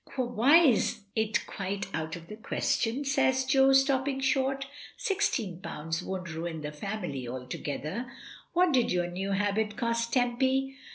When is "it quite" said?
1.15-1.85